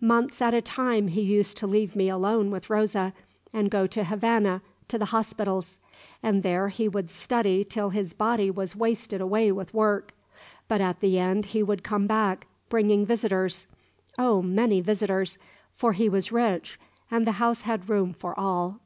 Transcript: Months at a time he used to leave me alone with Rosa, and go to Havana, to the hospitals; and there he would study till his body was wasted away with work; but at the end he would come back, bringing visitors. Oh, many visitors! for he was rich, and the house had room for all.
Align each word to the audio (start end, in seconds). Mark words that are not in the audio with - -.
Months 0.00 0.40
at 0.40 0.54
a 0.54 0.62
time 0.62 1.08
he 1.08 1.20
used 1.20 1.58
to 1.58 1.66
leave 1.66 1.94
me 1.94 2.08
alone 2.08 2.50
with 2.50 2.70
Rosa, 2.70 3.12
and 3.52 3.70
go 3.70 3.86
to 3.86 4.04
Havana, 4.04 4.62
to 4.88 4.96
the 4.98 5.04
hospitals; 5.12 5.76
and 6.22 6.42
there 6.42 6.70
he 6.70 6.88
would 6.88 7.10
study 7.10 7.62
till 7.62 7.90
his 7.90 8.14
body 8.14 8.50
was 8.50 8.74
wasted 8.74 9.20
away 9.20 9.52
with 9.52 9.74
work; 9.74 10.14
but 10.66 10.80
at 10.80 11.00
the 11.00 11.18
end 11.18 11.44
he 11.52 11.62
would 11.62 11.84
come 11.84 12.06
back, 12.06 12.46
bringing 12.70 13.04
visitors. 13.04 13.66
Oh, 14.16 14.40
many 14.40 14.80
visitors! 14.80 15.36
for 15.74 15.92
he 15.92 16.08
was 16.08 16.32
rich, 16.32 16.80
and 17.10 17.26
the 17.26 17.32
house 17.32 17.60
had 17.60 17.90
room 17.90 18.14
for 18.14 18.32
all. 18.40 18.80